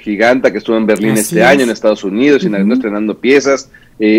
Giganta 0.00 0.52
que 0.52 0.58
estuvo 0.58 0.76
en 0.76 0.86
Berlín 0.86 1.12
este 1.12 1.42
año, 1.42 1.62
en 1.62 1.70
Estados 1.70 2.04
Unidos, 2.04 2.44
y 2.44 2.72
estrenando 2.72 3.18
piezas. 3.18 3.70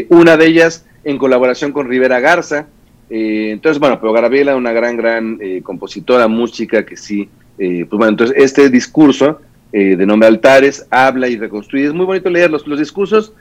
una 0.10 0.38
de 0.38 0.48
ellas 0.48 0.86
en 1.04 1.18
colaboración 1.18 1.72
con 1.72 1.88
Rivera 1.88 2.20
Garza. 2.20 2.68
Eh, 3.10 3.52
entonces, 3.52 3.80
bueno, 3.80 4.00
pero 4.00 4.12
Gabriela, 4.14 4.56
una 4.56 4.72
gran, 4.72 4.98
gran 4.98 5.38
eh, 5.42 5.62
compositora, 5.62 6.28
música 6.28 6.86
que 6.86 6.98
sí, 6.98 7.30
pues 7.56 7.90
bueno, 7.92 8.10
entonces 8.10 8.36
este 8.38 8.70
discurso 8.70 9.40
de 9.72 10.06
nombre 10.06 10.28
Altares 10.28 10.86
habla 10.90 11.28
y 11.28 11.38
reconstruye. 11.38 11.86
Es 11.86 11.94
muy 11.94 12.06
bonito 12.06 12.30
leer 12.30 12.52
los, 12.52 12.68
los 12.68 12.78
discursos. 12.78 13.34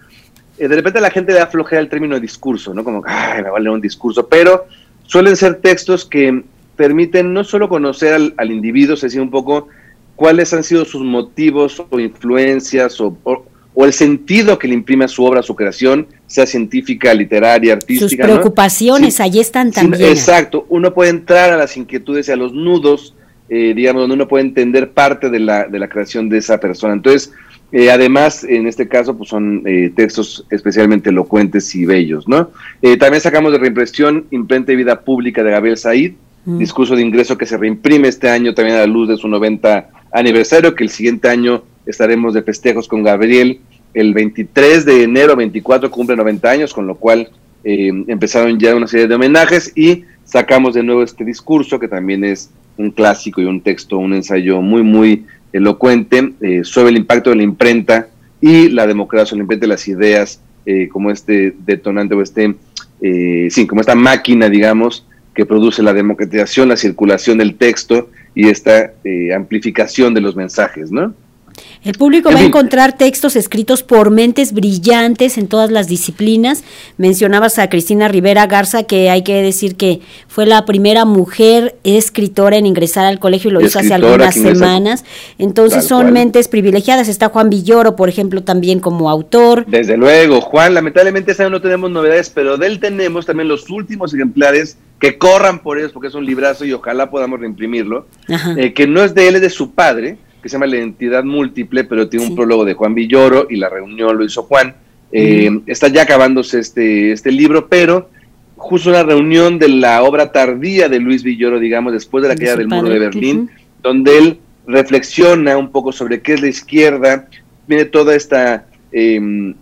De 0.59 0.69
repente 0.69 1.01
la 1.01 1.11
gente 1.11 1.33
le 1.33 1.41
aflojea 1.41 1.81
el 1.81 1.89
término 1.89 2.15
de 2.15 2.21
discurso, 2.21 2.75
¿no? 2.75 2.85
Como, 2.85 3.03
ay, 3.07 3.43
me 3.43 3.51
va 3.51 3.57
a 3.57 3.61
leer 3.61 3.71
un 3.71 3.81
discurso, 3.81 4.27
pero 4.29 4.67
suelen 5.05 5.37
ser 5.37 5.57
textos 5.57 6.05
que 6.05 6.45
permiten 6.77 7.33
no 7.33 7.45
solo 7.45 7.69
conocer 7.69 8.15
al, 8.15 8.35
al 8.37 8.51
individuo, 8.51 8.95
es 8.95 9.01
decir, 9.01 9.21
un 9.21 9.31
poco 9.31 9.69
cuáles 10.17 10.53
han 10.53 10.65
sido 10.65 10.85
sus 10.85 11.03
motivos 11.03 11.83
o 11.91 11.99
influencias 11.99 13.01
o, 13.01 13.17
o, 13.25 13.85
el 13.85 13.93
sentido 13.93 14.59
que 14.59 14.69
le 14.69 14.75
imprime 14.75 15.07
a 15.07 15.09
su 15.09 15.25
obra, 15.25 15.41
a 15.41 15.43
su 15.43 15.57
creación, 15.57 16.07
sea 16.27 16.47
científica, 16.47 17.13
literaria, 17.15 17.73
artística. 17.73 18.09
Sus 18.09 18.17
preocupaciones, 18.17 19.19
allí 19.19 19.41
están 19.41 19.73
también. 19.73 20.11
exacto, 20.11 20.67
uno 20.69 20.93
puede 20.93 21.11
entrar 21.11 21.53
a 21.53 21.57
las 21.57 21.77
inquietudes 21.77 22.29
y 22.29 22.33
a 22.33 22.37
los 22.37 22.53
nudos, 22.53 23.15
eh, 23.49 23.73
digamos, 23.75 24.03
donde 24.03 24.15
uno 24.15 24.29
puede 24.29 24.45
entender 24.45 24.93
parte 24.93 25.31
de 25.31 25.41
la, 25.41 25.67
de 25.67 25.79
la 25.79 25.89
creación 25.89 26.29
de 26.29 26.39
esa 26.39 26.61
persona. 26.61 26.93
Entonces, 26.93 27.33
eh, 27.73 27.91
además, 27.91 28.45
en 28.45 28.67
este 28.67 28.87
caso, 28.87 29.17
pues 29.17 29.31
son 29.31 29.63
eh, 29.67 29.93
textos 29.95 30.47
especialmente 30.51 31.11
elocuentes 31.11 31.75
y 31.75 31.87
bellos, 31.87 32.29
¿no? 32.29 32.51
también 32.99 33.21
sacamos 33.21 33.53
de 33.53 33.59
reimpresión 33.59 34.27
Imprenta 34.31 34.73
y 34.73 34.77
Vida 34.77 35.01
Pública 35.01 35.43
de 35.43 35.51
Gabriel 35.51 35.77
Said, 35.79 36.13
mm. 36.45 36.59
discurso 36.59 36.95
de 36.95 37.03
ingreso 37.03 37.39
que 37.39 37.47
se 37.47 37.57
reimprime 37.57 38.09
este 38.09 38.29
año 38.29 38.55
también 38.55 38.77
a 38.77 38.81
la 38.81 38.87
luz 38.87 39.09
de 39.09 39.17
su 39.17 39.29
90 39.29 39.89
aniversario, 40.13 40.75
que 40.75 40.85
el 40.85 40.91
siguiente 40.91 41.29
año 41.29 41.63
estaremos 41.87 42.35
de 42.35 42.43
festejos 42.43 42.87
con 42.87 43.03
Gabriel. 43.03 43.61
El 43.95 44.15
23 44.15 44.85
de 44.85 45.03
enero 45.03 45.37
24 45.37 45.91
cumple 45.91 46.17
90 46.17 46.51
años, 46.51 46.73
con 46.73 46.87
lo 46.87 46.97
cual 46.97 47.31
eh, 47.65 47.91
empezaron 48.07 48.59
ya 48.59 48.75
una 48.75 48.87
serie 48.87 49.07
de 49.07 49.15
homenajes 49.15 49.73
y 49.77 50.05
sacamos 50.25 50.75
de 50.75 50.83
nuevo 50.83 51.03
este 51.03 51.25
discurso, 51.25 51.79
que 51.79 51.89
también 51.89 52.25
es 52.25 52.51
un 52.77 52.91
clásico 52.91 53.41
y 53.41 53.45
un 53.45 53.61
texto, 53.61 53.99
un 53.99 54.15
ensayo 54.15 54.61
muy, 54.63 54.83
muy 54.83 55.27
elocuente 55.53 56.33
eh, 56.41 56.61
sobre 56.65 56.91
el 56.91 56.97
impacto 56.97 57.31
de 57.31 57.37
la 57.37 57.43
imprenta 57.43 58.09
y 58.41 58.69
la 58.69 58.87
democracia, 58.87 59.37
la 59.37 59.43
imprenta 59.43 59.65
de 59.65 59.69
las 59.69 59.87
ideas, 59.89 60.41
eh, 60.67 60.89
como 60.89 61.11
este 61.11 61.55
detonante 61.65 62.15
o 62.15 62.23
este, 62.23 62.55
sí, 63.51 63.67
como 63.67 63.81
esta 63.81 63.95
máquina, 63.95 64.49
digamos, 64.49 65.07
que 65.35 65.47
produce 65.47 65.83
la 65.83 65.93
democratización, 65.93 66.69
la 66.69 66.77
circulación 66.77 67.39
del 67.39 67.57
texto 67.57 68.11
y 68.35 68.49
esta 68.49 68.93
eh, 69.05 69.35
amplificación 69.35 70.15
de 70.15 70.21
los 70.21 70.37
mensajes, 70.37 70.91
¿no? 70.91 71.15
El 71.85 71.95
público 71.95 72.31
va 72.31 72.39
a 72.39 72.45
encontrar 72.45 72.97
textos 72.97 73.35
escritos 73.35 73.83
por 73.83 74.13
mentes 74.13 74.53
brillantes 74.53 75.37
en 75.37 75.49
todas 75.49 75.73
las 75.73 75.89
disciplinas. 75.89 76.63
Mencionabas 76.97 77.59
a 77.59 77.69
Cristina 77.69 78.07
Rivera 78.07 78.47
Garza, 78.47 78.85
que 78.85 79.11
hay 79.11 79.25
que 79.25 79.43
decir 79.43 79.75
que 79.75 80.01
fue 80.29 80.47
la 80.47 80.65
primera 80.65 81.05
mujer 81.05 81.75
escritora 81.83 82.57
en 82.57 82.67
ingresar 82.67 83.05
al 83.07 83.19
colegio 83.19 83.51
y 83.51 83.55
lo 83.55 83.61
hizo 83.61 83.81
hace 83.81 83.95
algunas 83.95 84.35
semanas. 84.35 85.05
Entonces 85.39 85.85
son 85.85 86.13
mentes 86.13 86.47
privilegiadas. 86.47 87.09
Está 87.09 87.31
Juan 87.31 87.51
Villoro, 87.51 87.97
por 87.97 88.09
ejemplo, 88.09 88.45
también 88.45 88.79
como 88.79 89.11
autor. 89.11 89.67
Desde 89.67 89.97
luego, 89.97 90.41
Juan, 90.41 90.75
lamentablemente 90.75 91.33
este 91.33 91.51
no 91.51 91.61
tenemos 91.61 91.91
novedades, 91.91 92.31
pero 92.31 92.59
de 92.59 92.69
él 92.69 92.79
tenemos 92.79 93.27
también 93.27 93.49
los 93.49 93.69
últimos 93.71 94.15
ejemplares 94.15 94.79
que 95.01 95.19
corran 95.19 95.59
por 95.59 95.79
ellos 95.79 95.91
porque 95.91 96.07
es 96.07 96.15
un 96.15 96.25
librazo 96.25 96.65
y 96.65 96.73
ojalá 96.73 97.11
podamos 97.11 97.41
reimprimirlo, 97.41 98.07
eh, 98.57 98.73
que 98.73 98.87
no 98.87 99.03
es 99.03 99.17
de 99.17 99.27
él, 99.27 99.35
es 99.35 99.41
de 99.41 99.51
su 99.51 99.73
padre 99.73 100.17
que 100.43 100.49
se 100.49 100.55
llama 100.55 100.67
La 100.67 100.77
Identidad 100.77 101.25
Múltiple, 101.25 101.85
pero 101.85 102.09
tiene 102.09 102.27
un 102.27 102.35
prólogo 102.35 102.65
de 102.65 102.75
Juan 102.75 102.95
Villoro 102.95 103.47
y 103.49 103.57
la 103.57 103.69
reunión 103.69 104.17
lo 104.17 104.25
hizo 104.25 104.43
Juan. 104.43 104.75
Eh, 105.13 105.51
está 105.67 105.89
ya 105.89 106.03
acabándose 106.03 106.59
este, 106.59 107.13
este 107.13 107.31
libro, 107.31 107.69
pero 107.69 108.09
justo 108.57 108.91
una 108.91 109.03
reunión 109.03 109.59
de 109.59 109.69
la 109.69 110.03
obra 110.03 110.33
tardía 110.33 110.89
de 110.89 111.01
Luis 111.01 111.23
Villoro, 111.23 111.59
digamos, 111.59 111.93
después 111.93 112.23
de 112.23 112.29
la 112.29 112.37
caída 112.37 112.57
del 112.57 112.69
muro 112.69 112.89
de 112.89 112.99
Berlín, 112.99 113.51
donde 113.83 114.19
él 114.19 114.39
reflexiona 114.67 115.57
un 115.57 115.71
poco 115.71 115.93
sobre 115.93 116.23
qué 116.23 116.35
es 116.35 116.41
la 116.41 116.49
izquierda, 116.49 117.29
viene 117.67 117.85
toda 117.85 118.15
esta, 118.15 118.67
em, 118.93 119.55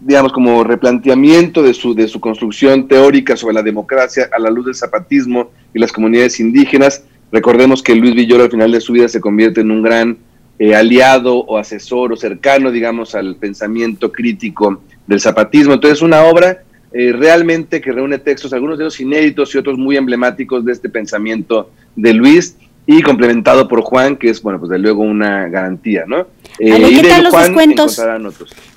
digamos, 0.00 0.32
como 0.32 0.64
replanteamiento 0.64 1.62
de 1.62 1.74
su, 1.74 1.94
de 1.94 2.08
su 2.08 2.18
construcción 2.20 2.88
teórica 2.88 3.36
sobre 3.36 3.54
la 3.54 3.62
democracia 3.62 4.28
a 4.32 4.38
la 4.38 4.50
luz 4.50 4.66
del 4.66 4.74
zapatismo 4.74 5.50
y 5.74 5.78
las 5.78 5.92
comunidades 5.92 6.40
indígenas, 6.40 7.04
Recordemos 7.32 7.82
que 7.82 7.94
Luis 7.94 8.14
Villoro 8.14 8.44
al 8.44 8.50
final 8.50 8.72
de 8.72 8.80
su 8.80 8.92
vida 8.92 9.08
se 9.08 9.20
convierte 9.20 9.60
en 9.60 9.70
un 9.70 9.82
gran 9.82 10.18
eh, 10.58 10.74
aliado 10.74 11.36
o 11.36 11.58
asesor 11.58 12.12
o 12.12 12.16
cercano, 12.16 12.70
digamos, 12.70 13.14
al 13.14 13.36
pensamiento 13.36 14.12
crítico 14.12 14.82
del 15.06 15.20
zapatismo. 15.20 15.74
Entonces, 15.74 16.02
una 16.02 16.24
obra 16.24 16.64
eh, 16.92 17.12
realmente 17.12 17.80
que 17.80 17.92
reúne 17.92 18.18
textos, 18.18 18.52
algunos 18.52 18.76
de 18.76 18.84
ellos 18.84 19.00
inéditos 19.00 19.54
y 19.54 19.58
otros 19.58 19.78
muy 19.78 19.96
emblemáticos 19.96 20.64
de 20.64 20.72
este 20.72 20.88
pensamiento 20.88 21.70
de 21.94 22.12
Luis 22.12 22.56
y 22.84 23.00
complementado 23.02 23.68
por 23.68 23.82
Juan, 23.82 24.16
que 24.16 24.30
es, 24.30 24.42
bueno, 24.42 24.58
pues 24.58 24.70
de 24.70 24.78
luego 24.78 25.02
una 25.02 25.48
garantía, 25.48 26.04
¿no? 26.08 26.26
Eh, 26.58 27.00
¿Qué 27.00 27.08
tal 27.08 27.24
los 27.24 27.32
descuentos? 27.32 28.02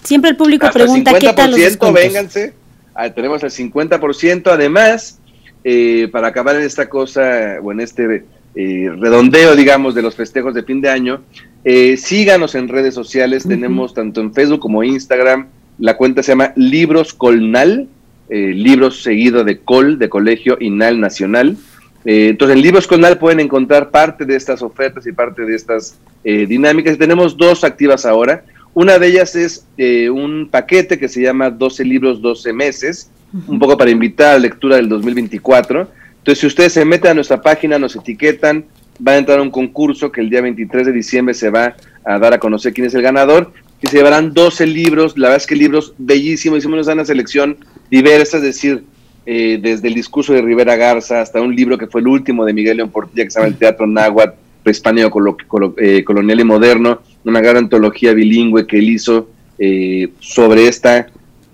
Siempre 0.03 0.29
el 0.29 0.35
público 0.35 0.69
pregunta 0.71 1.17
qué 1.17 1.33
tal 1.33 1.51
los 1.51 1.59
descuentos. 1.59 2.03
Vénganse, 2.03 2.53
ah, 2.93 3.09
tenemos 3.09 3.41
el 3.41 3.49
50%, 3.49 4.51
además, 4.51 5.19
eh, 5.63 6.07
para 6.11 6.27
acabar 6.27 6.55
en 6.55 6.61
esta 6.63 6.87
cosa, 6.87 7.57
o 7.63 7.71
en 7.71 7.79
este 7.79 8.25
eh, 8.55 8.91
redondeo, 8.99 9.55
digamos, 9.55 9.95
de 9.95 10.03
los 10.03 10.15
festejos 10.15 10.53
de 10.53 10.63
fin 10.63 10.79
de 10.79 10.89
año. 10.89 11.21
Eh, 11.63 11.97
síganos 11.97 12.53
en 12.55 12.67
redes 12.67 12.93
sociales, 12.93 13.47
tenemos 13.47 13.93
tanto 13.93 14.21
en 14.21 14.33
Facebook 14.33 14.59
como 14.59 14.83
Instagram, 14.83 15.47
la 15.79 15.97
cuenta 15.97 16.21
se 16.21 16.33
llama 16.33 16.53
Libros 16.55 17.13
Colnal, 17.13 17.87
eh, 18.29 18.53
libros 18.53 19.01
seguido 19.01 19.43
de 19.43 19.59
Col, 19.59 19.97
de 19.97 20.09
Colegio 20.09 20.57
Inal 20.59 20.99
Nacional. 20.99 21.57
entonces, 22.05 22.57
en 22.57 22.61
Libros 22.61 22.85
Colnal 22.85 23.17
pueden 23.17 23.39
encontrar 23.39 23.89
parte 23.89 24.25
de 24.25 24.35
estas 24.35 24.61
ofertas 24.61 25.07
y 25.07 25.13
parte 25.13 25.43
de 25.45 25.55
estas 25.55 25.97
dinámicas. 26.23 26.97
Tenemos 26.97 27.37
dos 27.37 27.63
activas 27.63 28.05
ahora. 28.05 28.43
Una 28.73 28.99
de 28.99 29.07
ellas 29.07 29.35
es 29.37 29.65
un 30.11 30.49
paquete 30.51 30.99
que 30.99 31.07
se 31.07 31.21
llama 31.21 31.49
12 31.49 31.85
libros, 31.85 32.21
12 32.21 32.51
meses, 32.51 33.09
un 33.47 33.57
poco 33.57 33.77
para 33.77 33.89
invitar 33.89 34.31
a 34.31 34.33
la 34.33 34.39
lectura 34.39 34.75
del 34.75 34.89
2024 34.89 35.87
entonces, 36.23 36.39
si 36.39 36.47
ustedes 36.47 36.71
se 36.71 36.85
meten 36.85 37.11
a 37.11 37.13
nuestra 37.15 37.41
página, 37.41 37.77
nos 37.77 37.97
etiquetan, 37.97 38.63
va 39.05 39.11
a 39.11 39.17
entrar 39.17 39.41
un 39.41 39.51
concurso 39.51 40.09
que 40.09 40.21
el 40.21 40.29
día 40.29 40.39
23 40.39 40.87
de 40.87 40.93
diciembre 40.93 41.33
se 41.33 41.49
va 41.49 41.75
a 42.05 42.17
dar 42.17 42.33
a 42.33 42.39
conocer 42.39 42.71
quién 42.71 42.87
es 42.87 42.93
el 42.93 43.01
ganador 43.01 43.51
y 43.81 43.87
se 43.87 43.97
llevarán 43.97 44.33
12 44.33 44.65
libros, 44.65 45.17
la 45.17 45.27
verdad 45.27 45.41
es 45.41 45.47
que 45.47 45.57
libros 45.57 45.93
bellísimos, 45.97 46.59
hicimos 46.59 46.87
una 46.87 47.03
selección 47.03 47.57
diversa, 47.91 48.37
es 48.37 48.43
decir, 48.43 48.85
eh, 49.25 49.59
desde 49.61 49.89
el 49.89 49.95
discurso 49.95 50.31
de 50.31 50.41
Rivera 50.41 50.77
Garza 50.77 51.19
hasta 51.19 51.41
un 51.41 51.53
libro 51.53 51.77
que 51.77 51.87
fue 51.87 51.99
el 51.99 52.07
último 52.07 52.45
de 52.45 52.53
Miguel 52.53 52.77
León 52.77 52.91
Portilla 52.91 53.25
que 53.25 53.31
se 53.31 53.39
llama 53.39 53.49
El 53.49 53.57
Teatro 53.57 53.85
Náhuatl, 53.85 54.37
Prehispánico, 54.63 55.37
eh, 55.75 56.05
Colonial 56.05 56.39
y 56.39 56.43
Moderno, 56.45 57.01
una 57.25 57.41
gran 57.41 57.57
antología 57.57 58.13
bilingüe 58.13 58.65
que 58.65 58.77
él 58.77 58.89
hizo 58.91 59.29
eh, 59.59 60.07
sobre 60.21 60.69
esta 60.69 61.07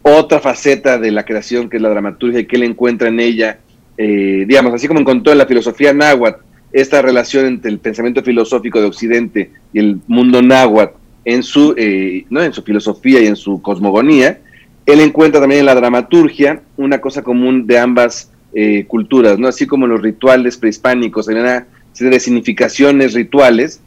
otra 0.03 0.39
faceta 0.39 0.99
de 0.99 1.11
la 1.11 1.25
creación 1.25 1.71
que 1.71 1.77
es 1.77 1.81
la 1.81 1.89
dramaturgia 1.89 2.41
y 2.41 2.45
que 2.45 2.57
él 2.57 2.63
encuentra 2.63 3.07
en 3.07 3.19
ella 3.19 3.57
eh, 4.01 4.45
digamos, 4.47 4.73
así 4.73 4.87
como 4.87 5.01
encontró 5.01 5.33
en 5.33 5.39
la 5.39 5.45
filosofía 5.45 5.93
náhuatl 5.93 6.39
esta 6.71 7.01
relación 7.01 7.45
entre 7.45 7.69
el 7.69 7.79
pensamiento 7.79 8.23
filosófico 8.23 8.79
de 8.79 8.87
Occidente 8.87 9.51
y 9.73 9.79
el 9.79 9.99
mundo 10.07 10.41
náhuatl 10.41 10.95
en 11.25 11.43
su, 11.43 11.73
eh, 11.75 12.25
¿no? 12.29 12.41
en 12.41 12.53
su 12.53 12.63
filosofía 12.63 13.21
y 13.21 13.27
en 13.27 13.35
su 13.35 13.61
cosmogonía, 13.61 14.39
él 14.85 15.01
encuentra 15.01 15.41
también 15.41 15.59
en 15.59 15.65
la 15.65 15.75
dramaturgia 15.75 16.61
una 16.77 17.01
cosa 17.01 17.23
común 17.23 17.67
de 17.67 17.77
ambas 17.77 18.31
eh, 18.53 18.85
culturas, 18.87 19.37
¿no? 19.37 19.49
así 19.49 19.67
como 19.67 19.85
los 19.85 20.01
rituales 20.01 20.55
prehispánicos, 20.55 21.27
en 21.27 21.39
una 21.39 21.67
serie 21.91 22.13
de 22.13 22.21
significaciones 22.21 23.13
rituales. 23.13 23.81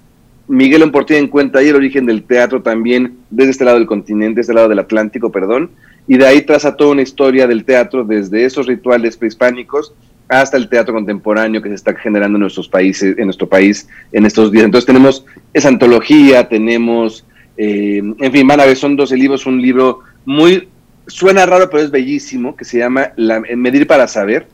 Miguel 0.46 0.90
Portilla 0.90 1.20
encuentra 1.20 1.62
ahí 1.62 1.68
el 1.68 1.76
origen 1.76 2.04
del 2.04 2.24
teatro 2.24 2.60
también 2.60 3.14
desde 3.30 3.52
este 3.52 3.64
lado 3.64 3.78
del 3.78 3.86
continente, 3.86 4.40
desde 4.40 4.52
este 4.52 4.54
lado 4.54 4.68
del 4.68 4.80
Atlántico, 4.80 5.32
perdón, 5.32 5.70
y 6.08 6.16
de 6.16 6.26
ahí 6.26 6.42
traza 6.42 6.76
toda 6.76 6.92
una 6.92 7.02
historia 7.02 7.46
del 7.46 7.64
teatro 7.64 8.04
desde 8.04 8.44
esos 8.44 8.66
rituales 8.66 9.16
prehispánicos 9.16 9.94
hasta 10.28 10.56
el 10.56 10.68
teatro 10.68 10.94
contemporáneo 10.94 11.60
que 11.60 11.68
se 11.68 11.74
está 11.74 11.94
generando 11.94 12.36
en 12.36 12.42
nuestros 12.42 12.68
países, 12.68 13.16
en 13.18 13.26
nuestro 13.26 13.48
país 13.48 13.88
en 14.12 14.24
estos 14.24 14.50
días. 14.50 14.64
Entonces 14.64 14.86
tenemos 14.86 15.24
esa 15.52 15.68
antología, 15.68 16.48
tenemos, 16.48 17.26
eh, 17.56 18.02
en 18.18 18.32
fin, 18.32 18.46
van 18.46 18.60
a 18.60 18.64
ver, 18.64 18.76
son 18.76 18.96
12 18.96 19.16
libros, 19.16 19.46
un 19.46 19.60
libro 19.60 20.00
muy, 20.24 20.68
suena 21.06 21.44
raro, 21.44 21.68
pero 21.68 21.82
es 21.82 21.90
bellísimo, 21.90 22.56
que 22.56 22.64
se 22.64 22.78
llama 22.78 23.12
la, 23.16 23.40
Medir 23.40 23.86
para 23.86 24.08
Saber, 24.08 24.46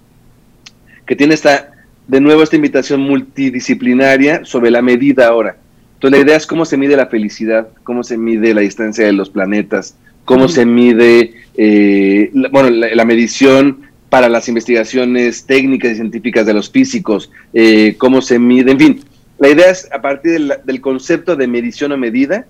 que 1.06 1.14
tiene 1.14 1.34
esta, 1.34 1.70
de 2.08 2.20
nuevo, 2.20 2.42
esta 2.42 2.56
invitación 2.56 3.00
multidisciplinaria 3.00 4.44
sobre 4.44 4.70
la 4.70 4.82
medida 4.82 5.28
ahora. 5.28 5.56
Entonces 5.94 6.18
la 6.18 6.24
idea 6.24 6.36
es 6.36 6.46
cómo 6.46 6.64
se 6.64 6.76
mide 6.76 6.96
la 6.96 7.06
felicidad, 7.06 7.68
cómo 7.82 8.02
se 8.02 8.16
mide 8.16 8.54
la 8.54 8.60
distancia 8.60 9.06
de 9.06 9.12
los 9.12 9.30
planetas, 9.30 9.96
cómo 10.28 10.46
se 10.46 10.66
mide, 10.66 11.32
eh, 11.56 12.30
la, 12.34 12.50
bueno, 12.50 12.68
la, 12.68 13.04
medición 13.06 13.80
para 14.10 14.28
las 14.28 14.46
investigaciones 14.46 15.46
técnicas 15.46 15.92
y 15.92 15.94
científicas 15.94 16.44
de 16.44 16.52
los 16.52 16.70
físicos, 16.70 17.30
eh, 17.54 17.94
cómo 17.96 18.20
se 18.20 18.38
mide, 18.38 18.72
en 18.72 18.78
fin. 18.78 19.00
La 19.38 19.48
idea 19.48 19.70
es, 19.70 19.88
a 19.90 20.02
partir 20.02 20.38
del, 20.64 20.80
concepto 20.82 21.34
de 21.34 21.46
medición 21.46 21.92
o 21.92 21.96
medida, 21.96 22.44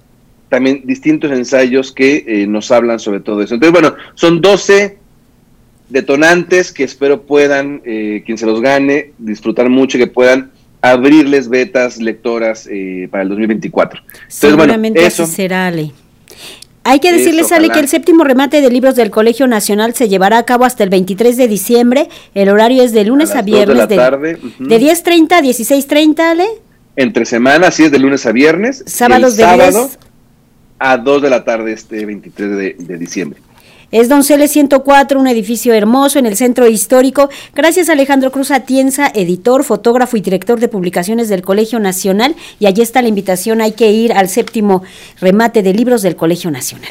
también 0.49 0.83
distintos 0.85 1.31
ensayos 1.31 1.93
que 1.93 2.25
eh, 2.27 2.47
nos 2.49 2.73
hablan 2.73 2.99
sobre 2.99 3.21
todo 3.21 3.43
eso. 3.43 3.55
Entonces, 3.55 3.81
bueno, 3.81 3.95
son 4.15 4.41
12 4.41 4.99
detonantes 5.89 6.73
que 6.73 6.83
espero 6.83 7.23
puedan, 7.23 7.81
eh, 7.85 8.25
quien 8.27 8.39
se 8.39 8.47
los 8.47 8.61
gane, 8.61 9.13
disfrutar 9.19 9.69
mucho 9.71 9.99
y 9.99 10.01
que 10.01 10.07
puedan 10.09 10.51
abrirles 10.81 11.49
betas 11.49 11.99
lectoras 11.99 12.69
eh, 12.71 13.07
para 13.09 13.23
el 13.23 13.29
2024. 13.29 14.01
Seguramente 14.27 15.07
así 15.07 15.25
será, 15.27 15.69
Ale. 15.69 15.93
Hay 16.89 17.01
que 17.01 17.13
decirles, 17.13 17.53
Ale, 17.53 17.69
que 17.69 17.81
el 17.81 17.87
séptimo 17.87 18.25
remate 18.25 18.63
de 18.63 18.71
libros 18.71 18.97
del 18.97 19.11
Colegio 19.11 19.47
Nacional 19.47 19.95
se 19.95 20.09
llevará 20.09 20.39
a 20.39 20.45
cabo 20.45 20.65
hasta 20.65 20.85
el 20.85 20.89
23 20.89 21.37
de 21.37 21.47
diciembre. 21.47 22.09
El 22.33 22.49
horario 22.49 22.83
es 22.83 22.93
de 22.93 23.05
lunes 23.05 23.35
a, 23.35 23.43
viernes. 23.43 23.89
De, 23.89 23.97
la 23.97 24.11
tarde. 24.11 24.39
de 24.59 24.81
10.30 24.81 25.33
a 25.33 25.43
16.30, 25.43 26.21
Ale. 26.21 26.47
Entre 26.97 27.27
semanas, 27.27 27.75
sí, 27.75 27.85
es 27.85 27.93
de 27.93 27.99
lunes 27.99 28.25
a 28.25 28.33
viernes. 28.33 28.85
Sábados 28.87 29.37
de 29.37 29.43
sábado 29.43 29.91
a 30.79 30.97
2 30.97 31.21
de 31.23 31.29
la 31.29 31.45
tarde 31.45 31.73
este 31.75 32.07
23 32.07 32.57
de, 32.57 32.77
de 32.79 32.97
diciembre. 32.97 33.39
Es 33.91 34.11
Donceles 34.11 34.51
104, 34.51 35.19
un 35.19 35.27
edificio 35.29 35.73
hermoso 35.73 36.19
en 36.19 36.27
el 36.27 36.37
centro 36.37 36.69
histórico. 36.69 37.31
Gracias 37.55 37.89
Alejandro 37.89 38.31
Cruz 38.31 38.51
Atienza, 38.51 39.11
editor, 39.15 39.65
fotógrafo 39.65 40.19
y 40.19 40.21
director 40.21 40.61
de 40.61 40.69
publicaciones 40.69 41.31
del 41.31 41.41
Colegio 41.41 41.81
Nacional. 41.81 42.37
Y 42.61 42.67
allí 42.67 42.83
está 42.83 43.01
la 43.01 43.09
invitación, 43.09 43.63
hay 43.63 43.73
que 43.73 43.91
ir 43.91 44.13
al 44.13 44.29
séptimo 44.29 44.83
remate 45.23 45.63
de 45.63 45.73
libros 45.73 46.03
del 46.03 46.17
Colegio 46.17 46.51
Nacional. 46.51 46.91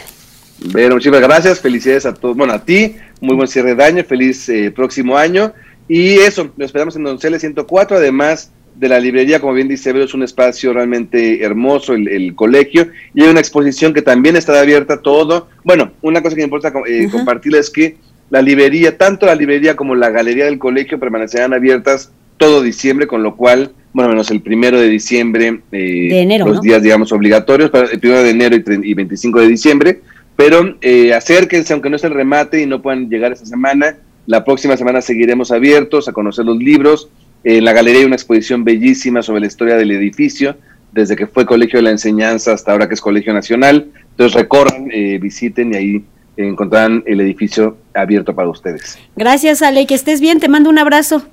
Bueno, 0.71 0.95
muchísimas 0.95 1.21
gracias, 1.21 1.59
felicidades 1.59 2.07
a 2.07 2.15
todos, 2.15 2.35
bueno, 2.35 2.53
a 2.53 2.65
ti, 2.65 2.95
muy 3.21 3.35
buen 3.35 3.47
cierre 3.47 3.75
de 3.75 3.83
año, 3.83 4.03
feliz 4.03 4.49
eh, 4.49 4.71
próximo 4.71 5.15
año. 5.15 5.53
Y 5.87 6.15
eso, 6.15 6.49
lo 6.57 6.65
esperamos 6.65 6.95
en 6.95 7.03
Donceles 7.03 7.41
104, 7.41 7.97
además 7.97 8.49
de 8.77 8.89
la 8.89 8.99
librería, 8.99 9.39
como 9.39 9.53
bien 9.53 9.67
dice 9.67 9.91
es 10.01 10.13
un 10.13 10.23
espacio 10.23 10.71
realmente 10.71 11.43
hermoso, 11.43 11.93
el, 11.93 12.35
colegio, 12.35 12.87
y 13.13 13.23
hay 13.23 13.29
una 13.29 13.39
exposición 13.39 13.93
que 13.93 14.01
también 14.01 14.35
está 14.35 14.59
abierta 14.59 15.01
todo. 15.01 15.47
Bueno, 15.63 15.91
una 16.01 16.21
cosa 16.21 16.35
que 16.35 16.41
me 16.41 16.45
importa 16.45 16.71
eh, 16.87 17.07
compartir 17.11 17.55
es 17.55 17.69
que 17.69 17.97
la 18.29 18.41
librería, 18.41 18.97
tanto 18.97 19.25
la 19.25 19.35
librería 19.35 19.75
como 19.75 19.95
la 19.95 20.09
galería 20.09 20.45
del 20.45 20.59
colegio 20.59 20.99
permanecerán 20.99 21.53
abiertas 21.53 22.11
todo 22.37 22.61
diciembre, 22.61 23.07
con 23.07 23.23
lo 23.23 23.35
cual, 23.35 23.71
bueno, 23.93 24.09
menos 24.09 24.29
el 24.29 24.41
primero 24.41 24.79
de 24.79 24.89
diciembre, 24.89 25.61
eh, 25.71 26.39
los 26.45 26.61
días, 26.61 26.83
digamos, 26.83 27.11
obligatorios, 27.11 27.71
para 27.71 27.87
el 27.87 27.99
primero 27.99 28.21
de 28.21 28.29
enero 28.29 28.55
y, 28.55 28.93
25 28.93 29.41
de 29.41 29.47
diciembre, 29.47 30.01
pero 30.35 30.75
eh, 30.81 31.13
acérquense, 31.13 31.73
aunque 31.73 31.89
no 31.89 31.95
es 31.95 32.03
el 32.03 32.13
remate 32.13 32.61
y 32.61 32.67
no 32.67 32.81
puedan 32.81 33.09
llegar 33.09 33.31
esta 33.31 33.45
semana, 33.45 33.97
la 34.27 34.43
próxima 34.43 34.77
semana 34.77 35.01
seguiremos 35.01 35.51
abiertos 35.51 36.07
a 36.07 36.13
conocer 36.13 36.45
los 36.45 36.57
libros, 36.57 37.09
en 37.55 37.63
la 37.63 37.71
galería 37.71 38.01
hay 38.01 38.05
una 38.05 38.15
exposición 38.15 38.65
bellísima 38.65 39.21
sobre 39.21 39.39
la 39.39 39.47
historia 39.47 39.77
del 39.77 39.91
edificio, 39.91 40.57
desde 40.91 41.15
que 41.15 41.27
fue 41.27 41.45
Colegio 41.45 41.79
de 41.79 41.83
la 41.83 41.91
Enseñanza 41.91 42.51
hasta 42.51 42.73
ahora 42.73 42.89
que 42.89 42.95
es 42.95 43.01
Colegio 43.01 43.33
Nacional. 43.33 43.87
Entonces 44.11 44.33
recorran, 44.33 44.89
eh, 44.91 45.17
visiten 45.17 45.73
y 45.73 45.77
ahí 45.77 46.05
encontrarán 46.35 47.03
el 47.05 47.21
edificio 47.21 47.77
abierto 47.93 48.35
para 48.35 48.49
ustedes. 48.49 48.99
Gracias 49.15 49.61
Ale, 49.61 49.87
que 49.87 49.95
estés 49.95 50.19
bien, 50.19 50.39
te 50.39 50.49
mando 50.49 50.69
un 50.69 50.77
abrazo. 50.77 51.25